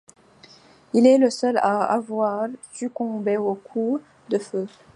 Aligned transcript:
Il 0.95 1.05
est 1.05 1.19
le 1.19 1.29
seul 1.29 1.57
à 1.57 1.83
avoir 1.83 2.47
succombé 2.73 3.37
aux 3.37 3.53
coups 3.53 4.01
de 4.29 4.39
feu. 4.39 4.67